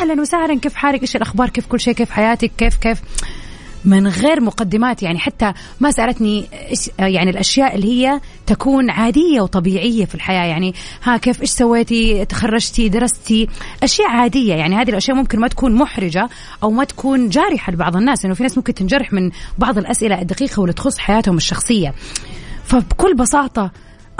أهلا 0.00 0.20
وسهلا 0.20 0.58
كيف 0.58 0.74
حالك؟ 0.74 1.02
إيش 1.02 1.16
الأخبار؟ 1.16 1.48
كيف 1.48 1.66
كل 1.66 1.80
شيء؟ 1.80 1.94
كيف 1.94 2.10
حياتك؟ 2.10 2.52
كيف 2.58 2.76
كيف؟ 2.76 3.02
من 3.84 4.08
غير 4.08 4.40
مقدمات 4.40 5.02
يعني 5.02 5.18
حتى 5.18 5.52
ما 5.80 5.90
سألتني 5.90 6.46
يعني 6.98 7.30
الأشياء 7.30 7.74
اللي 7.74 7.86
هي 7.86 8.20
تكون 8.46 8.90
عادية 8.90 9.40
وطبيعية 9.40 10.04
في 10.04 10.14
الحياة. 10.14 10.44
يعني 10.44 10.74
ها 11.02 11.16
كيف 11.16 11.42
إيش 11.42 11.50
سويتي 11.50 12.24
تخرجتي 12.24 12.88
درستي؟ 12.88 13.48
أشياء 13.82 14.08
عادية. 14.08 14.54
يعني 14.54 14.76
هذه 14.76 14.90
الأشياء 14.90 15.16
ممكن 15.16 15.40
ما 15.40 15.48
تكون 15.48 15.74
محرجة 15.74 16.28
أو 16.62 16.70
ما 16.70 16.84
تكون 16.84 17.28
جارحة 17.28 17.72
لبعض 17.72 17.96
الناس. 17.96 18.22
لأنه 18.22 18.34
في 18.34 18.42
ناس 18.42 18.58
ممكن 18.58 18.74
تنجرح 18.74 19.12
من 19.12 19.30
بعض 19.58 19.78
الأسئلة 19.78 20.20
الدقيقة 20.22 20.60
واللي 20.60 20.72
تخص 20.72 20.98
حياتهم 20.98 21.36
الشخصية. 21.36 21.94
فبكل 22.64 23.14
بساطة 23.14 23.70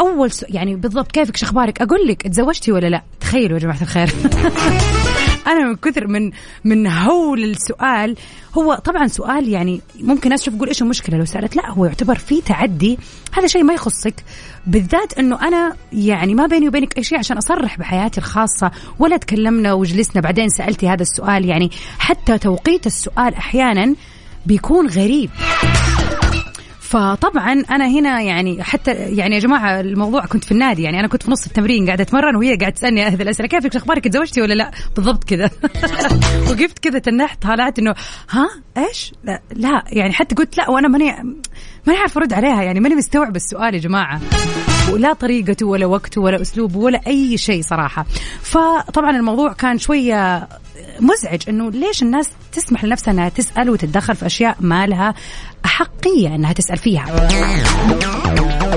أول 0.01 0.31
سؤال 0.31 0.57
يعني 0.57 0.77
بالضبط 0.77 1.13
كيفك 1.13 1.37
شخبارك؟ 1.37 1.83
أقول 1.83 2.09
لك 2.09 2.23
تزوجتي 2.23 2.73
ولا 2.73 2.87
لا؟ 2.87 3.03
تخيلوا 3.21 3.59
يا 3.59 3.63
جماعة 3.63 3.83
الخير. 3.83 4.11
أنا 5.47 5.69
من 5.69 5.77
كثر 5.77 6.07
من 6.07 6.31
من 6.65 6.87
هول 6.87 7.45
السؤال 7.45 8.17
هو 8.59 8.75
طبعا 8.75 9.07
سؤال 9.07 9.49
يعني 9.49 9.81
ممكن 10.01 10.31
ناس 10.31 10.43
تشوف 10.43 10.55
تقول 10.55 10.69
إيش 10.69 10.83
المشكلة؟ 10.83 11.19
لو 11.19 11.25
سألت 11.25 11.57
لا 11.57 11.71
هو 11.71 11.85
يعتبر 11.85 12.15
في 12.15 12.41
تعدي. 12.41 12.99
هذا 13.33 13.47
شيء 13.47 13.63
ما 13.63 13.75
يخصك 13.75 14.15
بالذات 14.67 15.19
إنه 15.19 15.49
أنا 15.49 15.77
يعني 15.93 16.35
ما 16.35 16.47
بيني 16.47 16.69
وبينك 16.69 16.99
أي 16.99 17.03
شيء 17.03 17.19
عشان 17.19 17.37
أصرح 17.37 17.79
بحياتي 17.79 18.19
الخاصة 18.19 18.71
ولا 18.99 19.17
تكلمنا 19.17 19.73
وجلسنا 19.73 20.23
بعدين 20.23 20.49
سألتي 20.49 20.89
هذا 20.89 21.03
السؤال. 21.03 21.45
يعني 21.45 21.71
حتى 21.99 22.39
توقيت 22.39 22.87
السؤال 22.87 23.35
أحيانا 23.35 23.95
بيكون 24.47 24.87
غريب. 24.87 25.31
فطبعا 26.95 27.53
أنا 27.53 27.87
هنا 27.89 28.21
يعني 28.21 28.63
حتى 28.63 28.93
يعني 28.93 29.35
يا 29.35 29.41
جماعة 29.41 29.81
الموضوع 29.81 30.27
كنت 30.27 30.45
في 30.45 30.53
النادي 30.53 30.83
يعني 30.83 31.01
أنا 31.01 31.09
كنت 31.09 31.23
في 31.23 31.31
نص 31.31 31.47
التمرين 31.47 31.87
قاعدة 31.87 32.03
أتمرن 32.03 32.37
وهي 32.37 32.57
قاعدة 32.57 32.75
تسألني 32.75 33.03
هذه 33.03 33.23
الأسئلة 33.23 33.49
كيفك؟ 33.49 33.77
أخبارك؟ 33.77 34.09
تزوجتي 34.09 34.43
ولا 34.43 34.55
لا؟ 34.55 34.71
بالضبط 34.97 35.25
كذا. 35.25 35.51
وقفت 36.51 36.79
كذا 36.79 36.99
تنحت 36.99 37.43
طالعت 37.43 37.79
إنه 37.79 37.95
ها؟ 38.31 38.49
إيش؟ 38.77 39.13
لا, 39.25 39.43
لا 39.53 39.85
يعني 39.87 40.13
حتى 40.13 40.35
قلت 40.35 40.57
لا 40.57 40.71
وأنا 40.71 40.89
ماني 40.89 41.05
ماني 41.87 41.99
عارف 41.99 42.19
أرد 42.19 42.33
عليها 42.33 42.63
يعني 42.63 42.81
ماني 42.81 42.95
مستوعب 42.95 43.37
السؤال 43.37 43.75
يا 43.75 43.81
جماعة. 43.81 44.21
ولا 44.93 45.13
طريقته 45.13 45.67
ولا 45.67 45.87
وقته 45.87 46.21
ولا 46.21 46.41
اسلوبه 46.43 46.79
ولا 46.79 47.01
أي 47.07 47.39
شيء 47.39 47.63
صراحة. 47.63 48.07
فطبعا 48.43 49.11
الموضوع 49.11 49.53
كان 49.53 49.79
شوية 49.79 50.49
مزعج 51.01 51.43
إنه 51.49 51.71
ليش 51.71 52.03
الناس 52.03 52.31
تسمح 52.53 52.85
لنفسها 52.85 53.13
إنها 53.13 53.29
تسأل 53.29 53.71
وتتدخل 53.71 54.17
في 54.17 54.27
أشياء 54.27 54.57
ما 54.61 54.87
لها 54.87 55.15
احقيه 55.65 56.35
إنها 56.35 56.53
تسأل 56.53 56.77
فيها. 56.77 57.05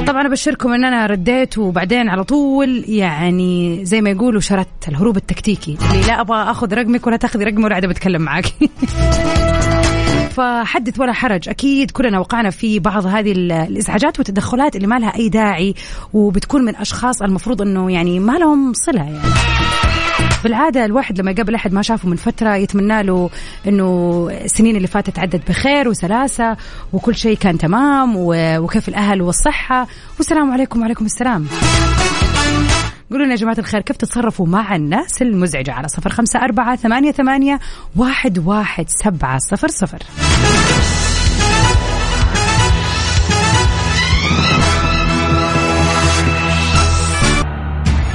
طبعا 0.07 0.27
أبشركم 0.27 0.73
إن 0.73 0.85
أنا 0.85 1.05
رديت 1.05 1.57
وبعدين 1.57 2.09
على 2.09 2.23
طول 2.23 2.83
يعني 2.87 3.85
زي 3.85 4.01
ما 4.01 4.09
يقولوا 4.09 4.41
شردت 4.41 4.87
الهروب 4.87 5.17
التكتيكي. 5.17 5.77
اللي 5.93 6.07
لا 6.07 6.21
أبغى 6.21 6.51
أخذ 6.51 6.73
رقمك 6.73 7.07
ولا 7.07 7.17
تاخذي 7.17 7.43
رقمي 7.43 7.63
ولا 7.63 7.69
قاعدة 7.69 7.87
بتكلم 7.87 8.21
معك 8.21 8.45
فحدث 10.37 10.99
ولا 10.99 11.13
حرج. 11.13 11.49
أكيد 11.49 11.91
كلنا 11.91 12.19
وقعنا 12.19 12.49
في 12.49 12.79
بعض 12.79 13.05
هذه 13.05 13.31
الإزعاجات 13.31 14.19
والتدخلات 14.19 14.75
اللي 14.75 14.87
ما 14.87 14.99
لها 14.99 15.15
أي 15.15 15.29
داعي 15.29 15.75
وبتكون 16.13 16.65
من 16.65 16.75
أشخاص 16.75 17.21
المفروض 17.21 17.61
إنه 17.61 17.91
يعني 17.91 18.19
ما 18.19 18.37
لهم 18.37 18.73
صلة 18.73 19.03
يعني. 19.03 19.19
بالعادة 20.43 20.85
الواحد 20.85 21.19
لما 21.19 21.31
يقابل 21.31 21.55
أحد 21.55 21.73
ما 21.73 21.81
شافه 21.81 22.09
من 22.09 22.15
فترة 22.15 22.55
يتمنى 22.55 23.03
له 23.03 23.29
إنه 23.67 24.27
السنين 24.31 24.75
اللي 24.75 24.87
فاتت 24.87 25.19
عدت 25.19 25.49
بخير 25.49 25.87
وسلاسة 25.87 26.57
وكل 26.93 27.15
شيء 27.15 27.37
كان 27.37 27.57
تمام 27.57 28.13
وكيف 28.17 28.89
الأهل 28.89 29.21
والصحة. 29.21 29.87
والسلام 30.17 30.51
عليكم 30.51 30.81
وعليكم 30.81 31.05
السلام. 31.05 31.47
قولوا 33.11 33.25
لنا 33.25 33.33
يا 33.33 33.39
جماعة 33.39 33.55
الخير 33.59 33.81
كيف 33.81 33.97
تتصرفوا 33.97 34.47
مع 34.47 34.75
الناس 34.75 35.21
المزعجة 35.21 35.71
على 35.71 35.87
صفر 35.87 36.09
خمسة 36.09 36.39
أربعة 36.39 36.75
ثمانية, 36.75 37.11
ثمانية 37.11 37.59
واحد, 37.95 38.37
واحد 38.37 38.85
سبعة 38.89 39.39
صفر 39.39 39.67
صفر. 39.67 39.99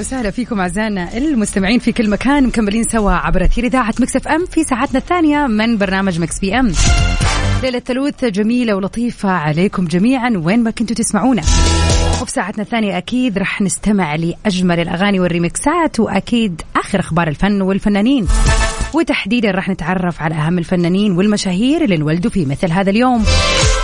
وسهلا 0.00 0.30
فيكم 0.30 0.60
أعزائنا 0.60 1.16
المستمعين 1.16 1.78
في 1.78 1.92
كل 1.92 2.10
مكان 2.10 2.46
مكملين 2.46 2.84
سوا 2.84 3.12
عبر 3.12 3.44
أثير 3.44 3.64
إذاعة 3.64 3.94
Mix 4.00 4.16
FM 4.16 4.46
في 4.46 4.64
ساعتنا 4.64 4.98
الثانية 4.98 5.46
من 5.46 5.78
برنامج 5.78 6.20
Mix 6.20 6.38
PM. 6.38 6.72
ليلة 7.62 7.78
ثلوث 7.78 8.24
جميلة 8.24 8.74
ولطيفة 8.74 9.28
عليكم 9.28 9.84
جميعا 9.84 10.42
وين 10.44 10.62
ما 10.62 10.70
كنتوا 10.70 10.96
تسمعونا. 10.96 11.42
وفي 12.22 12.32
ساعتنا 12.32 12.62
الثانية 12.62 12.98
أكيد 12.98 13.38
رح 13.38 13.60
نستمع 13.62 14.14
لأجمل 14.14 14.80
الأغاني 14.80 15.20
والريمكسات 15.20 16.00
وأكيد 16.00 16.62
آخر 16.76 17.00
أخبار 17.00 17.28
الفن 17.28 17.62
والفنانين. 17.62 18.26
وتحديدا 18.94 19.50
رح 19.50 19.68
نتعرف 19.68 20.22
على 20.22 20.34
أهم 20.34 20.58
الفنانين 20.58 21.12
والمشاهير 21.12 21.84
اللي 21.84 21.96
انولدوا 21.96 22.30
في 22.30 22.46
مثل 22.46 22.72
هذا 22.72 22.90
اليوم. 22.90 23.24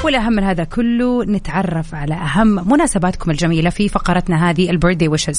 والأهم 0.05 0.33
من 0.33 0.45
هذا 0.45 0.65
كله 0.65 1.25
نتعرف 1.25 1.95
على 1.95 2.15
أهم 2.15 2.69
مناسباتكم 2.73 3.31
الجميلة 3.31 3.71
في 3.71 3.89
فقرتنا 3.89 4.51
هذه 4.51 4.71
ال 4.71 4.75
birthday 4.75 5.09
wishes 5.09 5.39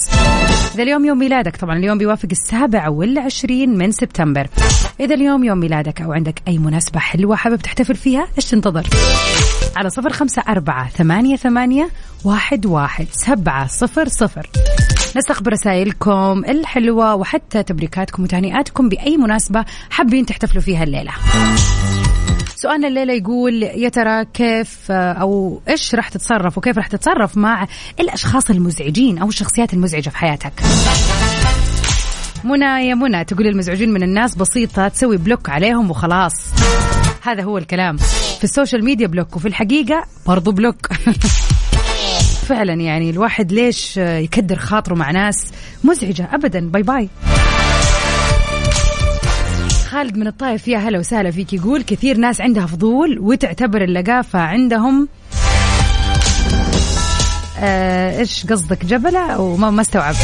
إذا 0.76 0.84
اليوم 0.84 1.06
يوم 1.06 1.20
ميلادك 1.20 1.56
طبعا 1.56 1.78
اليوم 1.78 1.98
بيوافق 1.98 2.30
السابع 2.32 2.90
والعشرين 2.90 3.78
من 3.78 3.92
سبتمبر. 3.92 4.48
إذا 5.00 5.16
اليوم 5.16 5.44
يوم 5.44 5.58
ميلادك 5.58 6.02
أو 6.02 6.14
عندك 6.14 6.42
أي 6.48 6.58
مناسبة 6.58 7.00
حلوة 7.00 7.36
حابب 7.36 7.62
تحتفل 7.62 7.96
فيها 7.96 8.28
إيش 8.38 8.46
تنتظر؟ 8.46 8.88
على 9.76 9.90
صفر 9.90 10.14
خمسة 10.14 10.44
أربعة 10.50 10.90
ثمانية 10.90 11.36
ثمانية 11.36 11.90
واحد 12.24 12.66
واحد 12.66 13.08
سبعة 13.12 13.68
صفر 13.68 14.08
صفر. 14.08 14.50
نستقبل 15.18 15.52
رسائلكم 15.52 16.44
الحلوة 16.48 17.16
وحتى 17.16 17.64
تبريكاتكم 17.64 18.24
وتهنئاتكم 18.24 18.90
بأي 18.90 19.18
مناسبة 19.18 19.66
حابين 19.90 20.26
تحتفلوا 20.26 20.64
فيها 20.64 20.84
الليلة. 20.84 21.12
سؤالنا 22.56 22.88
الليلة 22.88 23.14
يقول 23.14 23.64
يا 23.64 23.90
ترى 23.90 24.26
كيف 24.26 24.92
أو 24.92 25.62
إيش 25.70 25.96
راح 25.96 26.10
تتصرف 26.10 26.58
وكيف 26.58 26.78
راح 26.78 26.88
تتصرف 26.88 27.38
مع 27.38 27.68
الأشخاص 28.00 28.50
المزعجين 28.50 29.18
أو 29.18 29.28
الشخصيات 29.28 29.74
المزعجة 29.74 30.10
في 30.10 30.18
حياتك؟ 30.18 30.54
منى 32.44 32.88
يا 32.90 32.96
منى 32.96 33.24
تقول 33.24 33.48
المزعجين 33.48 33.94
من 33.94 34.04
الناس 34.04 34.36
بسيطة 34.36 34.88
تسوي 34.88 35.18
block 35.18 35.50
عليهم 35.50 35.90
وخلاص. 35.90 36.34
هذا 37.28 37.44
هو 37.44 37.58
الكلام. 37.58 37.98
في 38.38 38.44
ال 38.44 38.50
social 38.50 38.86
media 38.86 39.08
block 39.08 39.36
وفي 39.36 39.48
الحقيقة 39.48 40.04
برضو 40.28 40.52
block. 40.52 40.88
فعلا 42.50 42.74
يعني 42.74 43.10
الواحد 43.10 43.52
ليش 43.52 43.98
يكدر 43.98 44.56
خاطره 44.56 44.96
مع 44.96 45.12
ناس 45.12 45.52
مزعجة؟ 45.84 46.30
أبدا. 46.34 46.60
Bye 46.70 46.84
bye 46.84 47.10
خالد 49.90 50.18
من 50.18 50.28
الطائف 50.28 50.68
يا 50.68 50.78
هلا 50.78 51.00
وسهلا 51.00 51.32
فيك. 51.32 51.54
يقول 51.54 51.82
كثير 51.82 52.18
ناس 52.18 52.42
عندها 52.42 52.66
فضول 52.66 53.20
وتعتبر 53.20 53.84
اللقافة 53.84 54.40
عندهم 54.40 55.08
إيش 57.60 58.46
قصدك 58.46 58.86
جبلة؟ 58.86 59.40
وما 59.40 59.72
ما 59.72 59.82
استوعبت. 59.82 60.18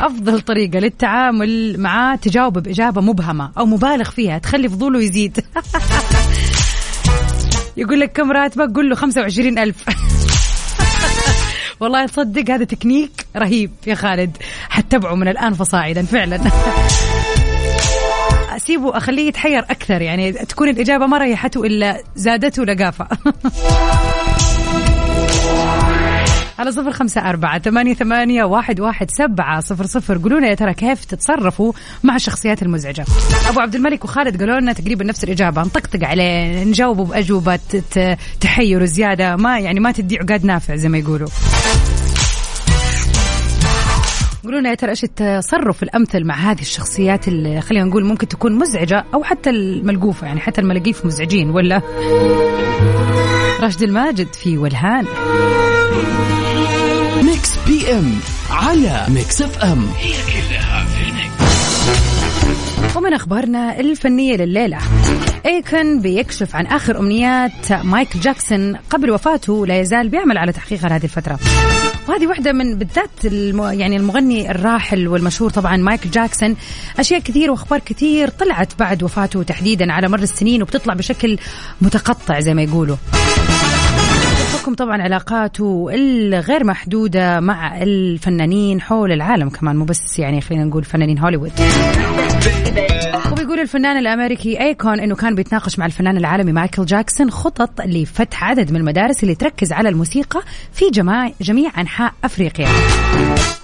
أفضل 0.00 0.40
طريقة 0.40 0.78
للتعامل 0.78 1.80
معاه 1.80 2.16
تجاوب 2.16 2.58
بإجابة 2.58 3.00
مبهمة 3.00 3.50
أو 3.58 3.66
مبالغ 3.66 4.10
فيها 4.10 4.38
تخلي 4.38 4.68
فضوله 4.68 5.02
يزيد. 5.02 5.44
يقول 7.76 8.00
لك 8.00 8.12
كم 8.12 8.32
راتبك؟ 8.32 8.76
قول 8.76 8.90
له 8.90 8.96
25 8.96 9.58
ألف. 9.58 9.76
والله 11.80 12.06
تصدق 12.06 12.50
هذا 12.50 12.64
تكنيك 12.64 13.26
رهيب 13.36 13.70
يا 13.86 13.94
خالد. 13.94 14.36
حتبعه 14.68 15.14
من 15.14 15.28
الآن 15.28 15.54
فصاعدا 15.54 16.02
فعلا. 16.02 16.40
أسيبه 18.56 18.96
أخليه 18.96 19.28
يتحير 19.28 19.58
أكثر 19.58 20.02
يعني 20.02 20.32
تكون 20.32 20.68
الإجابة 20.68 21.06
ما 21.06 21.18
ريحته 21.18 21.64
إلا 21.64 22.02
زادته 22.16 22.64
لقافه 22.64 23.08
على 26.58 26.72
صفر 26.72 26.92
خمسة 26.92 27.20
أربعة 27.30 27.58
ثمانية, 27.58 27.94
ثمانية 27.94 28.44
واحد, 28.44 28.80
واحد 28.80 29.10
سبعة 29.10 29.60
صفر 29.60 29.86
صفر. 29.86 30.18
قولوا 30.18 30.38
لنا 30.38 30.48
يا 30.48 30.54
ترى 30.54 30.74
كيف 30.74 31.04
تتصرفوا 31.04 31.72
مع 32.02 32.16
الشخصيات 32.16 32.62
المزعجة؟ 32.62 33.04
أبو 33.48 33.60
عبد 33.60 33.74
الملك 33.74 34.04
وخالد 34.04 34.40
قالوا 34.40 34.60
لنا 34.60 34.72
تقريبا 34.72 35.04
نفس 35.04 35.24
الإجابة. 35.24 35.62
نطقطق 35.62 36.04
عليه 36.04 36.64
نجاوبه 36.64 37.04
بأجوبة 37.04 37.58
تحير 38.40 38.84
زيادة 38.84 39.36
ما 39.36 39.58
يعني 39.58 39.80
ما 39.80 39.92
تدي 39.92 40.18
عقاد 40.18 40.46
نافع 40.46 40.76
زي 40.76 40.88
ما 40.88 40.98
يقولوا. 40.98 41.28
قولوا 44.44 44.60
لنا 44.60 44.70
يا 44.70 44.74
ترى 44.74 44.90
إيش 44.90 45.04
التصرف 45.04 45.82
الأمثل 45.82 46.24
مع 46.24 46.34
هذه 46.34 46.60
الشخصيات 46.60 47.28
اللي 47.28 47.60
خلينا 47.60 47.84
نقول 47.84 48.04
ممكن 48.04 48.28
تكون 48.28 48.58
مزعجة 48.58 49.04
أو 49.14 49.22
حتى 49.22 49.50
الملقوفة؟ 49.50 50.26
يعني 50.26 50.40
حتى 50.40 50.60
الملاقيف 50.60 51.06
مزعجين 51.06 51.50
ولا؟ 51.50 51.82
راشد 53.60 53.82
الماجد 53.82 54.32
في 54.32 54.58
ولهان. 54.58 55.04
M 57.98 58.20
على 58.50 59.06
Mix 59.08 59.42
FM. 59.42 59.86
هي 59.98 60.12
كلها. 60.12 60.86
ومن 62.96 63.12
أخبارنا 63.14 63.80
الفنية 63.80 64.36
لليلة 64.36 64.78
إيكن 65.46 66.00
بيكشف 66.00 66.56
عن 66.56 66.66
آخر 66.66 66.98
أمنيات 66.98 67.72
مايكل 67.72 68.20
جاكسون 68.20 68.76
قبل 68.76 69.10
وفاته 69.10 69.66
لا 69.66 69.80
يزال 69.80 70.08
بيعمل 70.08 70.38
على 70.38 70.52
تحقيقها 70.52 70.96
هذه 70.96 71.04
الفترة. 71.04 71.38
وهذه 72.08 72.26
واحدة 72.26 72.52
من 72.52 72.78
بالذات 72.78 73.24
الم... 73.24 73.62
يعني 73.62 73.96
المغني 73.96 74.50
الراحل 74.50 75.08
والمشهور 75.08 75.50
طبعا 75.50 75.76
مايكل 75.76 76.10
جاكسون. 76.10 76.56
أشياء 76.98 77.20
كثير 77.20 77.50
وأخبار 77.50 77.78
كثير 77.78 78.28
طلعت 78.28 78.72
بعد 78.78 79.02
وفاته 79.02 79.42
تحديدا 79.42 79.92
على 79.92 80.08
مر 80.08 80.18
السنين 80.18 80.62
وبتطلع 80.62 80.94
بشكل 80.94 81.38
متقطع 81.80 82.40
زي 82.40 82.54
ما 82.54 82.62
يقولوا. 82.62 82.96
بحكم 84.64 84.74
طبعا 84.74 85.02
علاقاته 85.02 85.90
الغير 85.94 86.64
محدودة 86.64 87.40
مع 87.40 87.82
الفنانين 87.82 88.80
حول 88.80 89.12
العالم 89.12 89.48
كمان 89.48 89.76
مو 89.76 89.84
بس 89.84 90.18
يعني 90.18 90.40
خلينا 90.40 90.64
نقول 90.64 90.84
فنانين 90.84 91.18
هوليوود. 91.18 91.52
وبيقول 93.32 93.60
الفنان 93.60 93.96
الأمريكي 93.96 94.60
أيكون 94.60 95.00
إنه 95.00 95.14
كان 95.14 95.34
بيتناقش 95.34 95.78
مع 95.78 95.86
الفنان 95.86 96.16
العالمي 96.16 96.52
مايكل 96.52 96.84
جاكسون 96.84 97.30
خطط 97.30 97.80
لفتح 97.80 98.44
عدد 98.44 98.70
من 98.70 98.76
المدارس 98.76 99.22
اللي 99.22 99.34
تركز 99.34 99.72
على 99.72 99.88
الموسيقى 99.88 100.42
في 100.72 100.84
جميع 100.92 101.30
جميع 101.40 101.70
أنحاء 101.80 102.12
أفريقيا. 102.24 102.68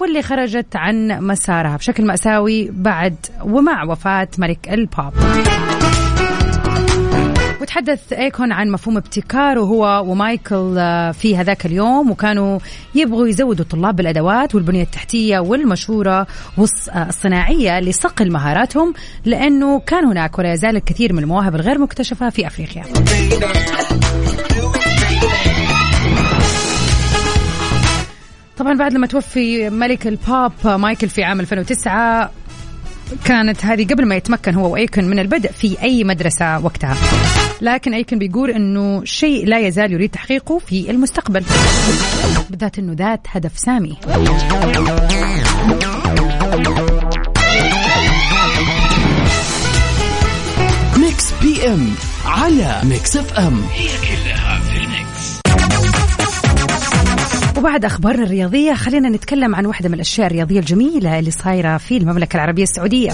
واللي 0.01 0.21
خرجت 0.21 0.75
عن 0.75 1.07
مسارها 1.07 1.77
بشكل 1.77 2.05
مأساوي 2.05 2.69
بعد 2.73 3.15
ومع 3.43 3.83
وفاة 3.83 4.27
ملك 4.37 4.69
البوب. 4.69 5.13
وتحدث 7.61 8.13
أيكون 8.13 8.51
عن 8.51 8.69
مفهوم 8.69 8.97
ابتكاره 8.97 9.59
هو 9.59 10.03
ومايكل 10.07 10.75
آه، 10.77 11.11
في 11.11 11.37
هذاك 11.37 11.65
اليوم 11.65 12.11
وكانوا 12.11 12.59
يبغوا 12.95 13.27
يزودوا 13.27 13.65
الطلاب 13.65 13.95
بالأدوات 13.95 14.55
والبنية 14.55 14.83
التحتية 14.83 15.39
والمشوره 15.39 16.27
والصناعية 16.57 17.79
لصقل 17.79 18.31
مهاراتهم 18.31 18.93
لأنه 19.25 19.79
كان 19.79 20.05
هناك 20.05 20.39
ولا 20.39 20.53
يزال 20.53 20.75
الكثير 20.75 21.13
من 21.13 21.23
المواهب 21.23 21.55
الغير 21.55 21.79
مكتشفة 21.79 22.29
في 22.29 22.47
أفريقيا. 22.47 22.83
طبعا 28.57 28.73
بعد 28.73 28.93
لما 28.93 29.07
توفي 29.07 29.69
ملك 29.69 30.07
البوب 30.07 30.51
مايكل 30.65 31.09
في 31.09 31.23
عام 31.23 31.39
2009 31.39 32.31
كانت 33.25 33.65
هذه 33.65 33.87
قبل 33.87 34.05
ما 34.05 34.15
يتمكن 34.15 34.55
هو 34.55 34.73
وأيكن 34.73 35.09
من 35.09 35.19
البدء 35.19 35.51
في 35.51 35.81
أي 35.83 36.03
مدرسة 36.03 36.59
وقتها. 36.59 36.97
لكن 37.61 37.93
أيكن 37.93 38.19
بيقول 38.19 38.51
إنه 38.51 39.05
شيء 39.05 39.45
لا 39.45 39.59
يزال 39.59 39.91
يريد 39.91 40.09
تحقيقه 40.09 40.59
في 40.59 40.91
المستقبل. 40.91 41.43
بالذات 42.49 42.79
إنه 42.79 42.93
ذات 42.93 43.21
هدف 43.29 43.59
سامي. 43.59 43.97
Mix 50.97 51.31
PM 51.41 51.95
على 52.25 52.81
Mix 52.83 53.17
FM. 53.17 53.61
هي 53.73 53.87
كلها 53.87 54.30
وبعد 57.61 57.85
اخبارنا 57.85 58.23
الرياضية 58.23 58.73
خلينا 58.73 59.09
نتكلم 59.09 59.55
عن 59.55 59.65
واحدة 59.65 59.89
من 59.89 59.95
الأشياء 59.95 60.27
الرياضية 60.27 60.59
الجميلة 60.59 61.19
اللي 61.19 61.31
صايرة 61.31 61.77
في 61.77 61.97
المملكة 61.97 62.35
العربية 62.35 62.63
السعودية. 62.63 63.11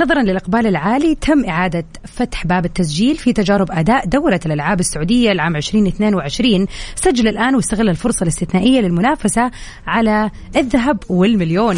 نظرا 0.00 0.22
للإقبال 0.22 0.66
العالي 0.66 1.14
تم 1.14 1.44
إعادة 1.44 1.84
فتح 2.04 2.46
باب 2.46 2.64
التسجيل 2.64 3.16
في 3.16 3.32
تجارب 3.32 3.70
أداء 3.70 4.06
دوره 4.06 4.40
الألعاب 4.46 4.80
السعودية 4.80 5.32
العام 5.32 5.56
2022 5.56 6.66
سجل 6.94 7.28
الآن 7.28 7.54
واستغل 7.54 7.88
الفرصة 7.88 8.22
الاستثنائية 8.22 8.80
للمنافسة 8.80 9.50
على 9.86 10.30
الذهب 10.56 10.98
والمليون. 11.08 11.76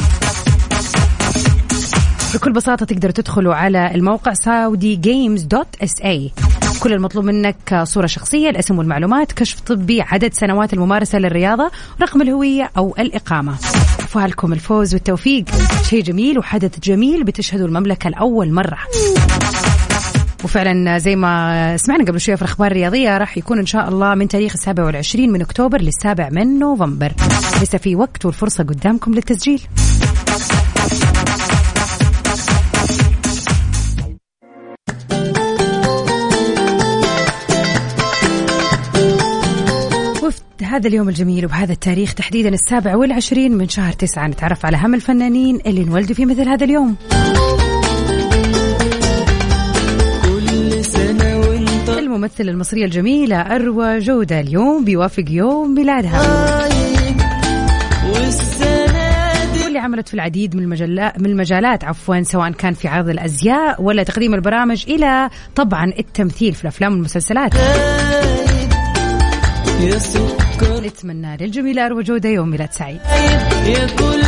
بكل 2.34 2.52
بساطة 2.52 2.86
تقدروا 2.86 3.12
تدخلوا 3.12 3.54
على 3.54 3.94
الموقع 3.94 4.32
اس 5.82 6.02
اي 6.04 6.32
كل 6.82 6.92
المطلوب 6.92 7.24
منك 7.24 7.80
صورة 7.82 8.06
شخصية 8.06 8.50
الاسم 8.50 8.78
والمعلومات 8.78 9.32
كشف 9.32 9.60
طبي 9.60 10.02
عدد 10.02 10.34
سنوات 10.34 10.72
الممارسة 10.72 11.18
للرياضة 11.18 11.70
رقم 12.02 12.22
الهوية 12.22 12.70
أو 12.76 12.94
الإقامة. 12.98 13.54
فالكم 14.08 14.52
الفوز 14.52 14.94
والتوفيق. 14.94 15.44
شيء 15.82 16.02
جميل 16.02 16.38
وحدث 16.38 16.80
جميل 16.80 17.24
بتشهدوا 17.24 17.66
المملكة 17.66 18.10
لأول 18.10 18.52
مرة. 18.52 18.78
وفعلا 20.44 20.98
زي 20.98 21.16
ما 21.16 21.76
سمعنا 21.76 22.04
قبل 22.04 22.20
شوية 22.20 22.36
في 22.36 22.42
الأخبار 22.42 22.70
الرياضية 22.70 23.18
راح 23.18 23.38
يكون 23.38 23.58
إن 23.58 23.66
شاء 23.66 23.88
الله 23.88 24.14
من 24.14 24.28
تاريخ 24.28 24.52
السابع 24.52 24.84
والعشرين 24.84 25.32
من 25.32 25.40
أكتوبر 25.40 25.80
للسابع 25.80 26.28
من 26.32 26.58
نوفمبر. 26.58 27.12
لسه 27.62 27.78
في 27.78 27.96
وقت 27.96 28.24
والفرصة 28.24 28.64
قدامكم 28.64 29.14
للتسجيل. 29.14 29.62
وفي 40.66 40.74
هذا 40.74 40.88
اليوم 40.88 41.08
الجميل 41.08 41.44
وبهذا 41.44 41.72
التاريخ 41.72 42.14
تحديدا 42.14 42.48
السابع 42.48 42.96
والعشرين 42.96 43.52
من 43.52 43.68
شهر 43.68 43.92
تسعة. 43.92 44.28
نتعرف 44.28 44.66
على 44.66 44.76
هم 44.76 44.94
الفنانين 44.94 45.60
اللي 45.66 45.82
انولدوا 45.82 46.14
في 46.14 46.26
مثل 46.26 46.48
هذا 46.48 46.64
اليوم. 46.64 46.96
الممثلة 51.98 52.50
المصرية 52.50 52.84
الجميلة 52.84 53.36
أروى 53.40 53.98
جودة 53.98 54.40
اليوم 54.40 54.84
بيوافق 54.84 55.24
يوم 55.28 55.74
ميلادها. 55.74 56.20
واللي 59.64 59.78
عملت 59.78 60.08
في 60.08 60.14
العديد 60.14 60.56
من 60.56 60.62
المجلات 60.62 61.20
من 61.20 61.26
المجالات 61.26 61.84
عفوا 61.84 62.22
سواء 62.22 62.50
كان 62.50 62.74
في 62.74 62.88
عرض 62.88 63.08
الأزياء 63.08 63.82
ولا 63.82 64.02
تقديم 64.02 64.34
البرامج 64.34 64.84
إلى 64.88 65.30
طبعا 65.56 65.92
التمثيل 65.98 66.54
في 66.54 66.62
الأفلام 66.62 66.92
والمسلسلات. 66.92 67.54
نتمنى 70.86 71.36
للجميلة 71.36 71.86
أروى 71.86 72.02
جودة 72.02 72.28
يوم 72.28 72.48
ميلاد 72.48 72.72
سعيد. 72.72 73.00
يا 73.66 73.86
كل 73.86 74.20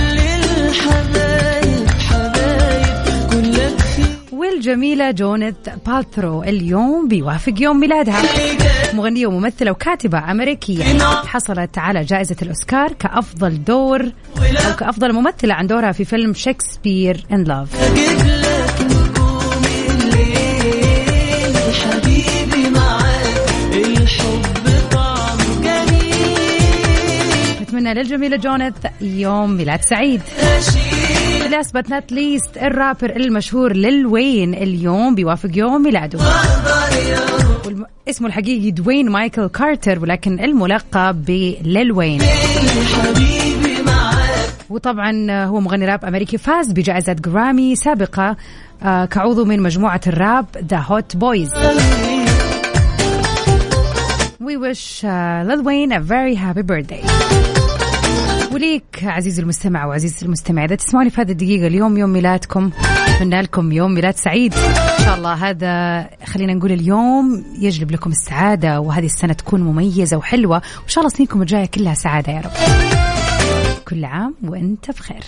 الحبايب 0.67 1.89
حبايب 1.89 3.31
كلك 3.31 3.77
والجميلة 4.33 5.11
جونيث 5.11 5.55
بالثرو 5.87 6.43
اليوم 6.43 7.09
بيوافق 7.09 7.55
يوم 7.59 7.81
ميلادها. 7.81 8.23
مغنية 8.95 9.27
وممثلة 9.27 9.71
وكاتبة 9.71 10.31
أمريكية. 10.31 10.85
حصلت 11.27 11.79
على 11.79 12.05
جائزة 12.05 12.37
الأوسكار 12.43 12.93
كأفضل 12.93 13.65
دور 13.65 14.03
أو 14.39 14.77
كأفضل 14.79 15.13
ممثلة 15.13 15.55
عن 15.55 15.67
دورها 15.67 15.93
في 15.93 16.05
فيلم 16.05 16.35
شكسبير 16.35 17.27
إن 17.33 17.45
لاف. 17.45 17.69
للجميلة 27.95 28.37
جوينيث 28.37 28.75
يوم 29.01 29.51
ميلاد 29.51 29.83
سعيد. 29.83 30.21
Last 31.51 31.77
but 31.77 31.91
not 31.91 32.13
least 32.13 32.57
ال 32.57 32.65
rapper 32.65 33.17
المشهور 33.17 33.73
ليل 33.73 34.07
وين 34.07 34.55
اليوم 34.55 35.15
بيوافق 35.15 35.51
يوم 35.55 35.83
ميلاده. 35.83 36.19
اسمه 38.09 38.29
الحقيقي 38.29 38.71
دوين 38.71 39.11
مايكل 39.11 39.47
كارتر 39.47 39.99
ولكن 39.99 40.41
الملقب 40.41 41.25
بليل 41.25 41.93
وين 41.93 42.21
وطبعا 44.71 45.45
هو 45.45 45.61
مغني 45.61 45.87
راب 45.87 46.05
أمريكي 46.05 46.39
فاز 46.39 46.73
بجائزة 46.73 47.13
جرامي 47.13 47.77
سابقة 47.77 48.37
آه، 48.83 49.05
كعضو 49.05 49.45
من 49.45 49.63
مجموعة 49.63 50.01
الراب 50.07 50.47
The 50.71 50.79
Hot 50.79 51.17
Boys 51.17 51.51
We 54.41 54.57
wish 54.57 55.05
uh, 55.05 55.45
Lil 55.49 55.63
Wayne 55.63 55.93
a 55.93 56.01
very. 56.01 56.35
وليك 58.59 58.85
عزيزي 59.03 59.43
المستمع 59.43 59.87
وعزيزي 59.87 60.27
المستمع. 60.27 60.65
إذا 60.65 60.75
تسمعوني 60.75 61.11
في 61.11 61.21
هذه 61.21 61.31
الدقيقة 61.31 61.67
اليوم 61.67 61.99
يوم 61.99 62.11
ميلادكم 62.11 62.71
أتمنى 63.09 63.41
لكم 63.43 63.73
يوم 63.73 63.95
ميلاد 63.95 64.17
سعيد. 64.17 64.55
إن 64.55 65.05
شاء 65.05 65.17
الله 65.17 65.35
هذا 65.35 66.07
خلينا 66.25 66.55
نقول 66.55 66.73
اليوم 66.73 67.45
يجلب 67.61 67.91
لكم 67.91 68.11
السعادة 68.11 68.81
وهذه 68.81 69.07
السنة 69.07 69.33
تكون 69.33 69.61
مميزة 69.61 70.17
وحلوة. 70.17 70.57
وإن 70.57 70.89
شاء 70.89 71.05
الله 71.05 71.17
سنينكم 71.17 71.43
الجاية 71.43 71.67
كلها 71.67 71.95
سعادة 71.95 72.33
يا 72.33 72.41
رب. 72.41 72.51
كل 73.89 74.05
عام 74.05 74.35
وأنت 74.45 74.91
بخير. 74.91 75.23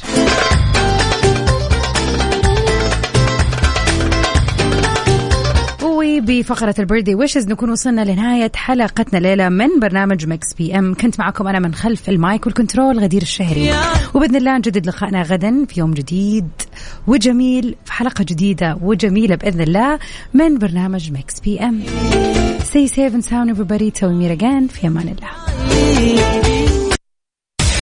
بفقرة 6.19 6.75
ال 6.79 6.83
birthday 6.83 7.15
wishes 7.15 7.49
نكون 7.49 7.71
وصلنا 7.71 8.05
لنهاية 8.05 8.53
حلقتنا 8.55 9.19
ليلة 9.19 9.49
من 9.49 9.81
برنامج 9.81 10.27
Mix 10.27 10.55
PM 10.55 10.95
كنت 10.95 11.19
معكم 11.21 11.49
أنا 11.49 11.59
من 11.59 11.75
خلف 11.75 12.09
ال 12.09 12.18
mic 12.18 12.47
وال 12.47 12.58
control 12.58 12.99
غدير 12.99 13.23
الشهري. 13.23 13.71
وبإذن 14.15 14.37
الله 14.37 14.59
نجدد 14.59 14.87
لقائنا 14.87 15.23
غدا 15.23 15.65
في 15.69 15.81
يوم 15.81 15.95
جديد 15.95 16.49
وجميل 17.07 17.75
في 17.85 17.93
حلقة 17.93 18.25
جديدة 18.25 18.79
وجميلة 18.83 19.35
بإذن 19.37 19.61
الله 19.61 19.99
من 20.35 20.59
برنامج 20.59 21.13
Mix 21.13 21.41
PM 21.41 21.83
Stay 22.71 22.87
safe 22.87 23.15
and 23.15 23.25
sound 23.25 23.51
everybody. 23.51 23.91
Till 23.91 24.11
we 24.11 24.15
meet 24.15 24.31
again. 24.31 24.69
في 24.69 24.87
أمان 24.87 25.09
الله. 25.09 26.80